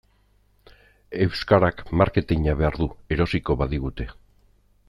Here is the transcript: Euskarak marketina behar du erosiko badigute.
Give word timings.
Euskarak 1.25 1.85
marketina 2.03 2.57
behar 2.63 2.81
du 2.85 2.91
erosiko 3.17 3.61
badigute. 3.63 4.13